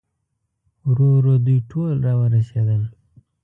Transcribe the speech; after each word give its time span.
ورو 0.87 1.07
ورو 1.17 1.33
دوی 1.45 1.57
ټول 1.69 1.87
راورسېدل. 2.05 2.81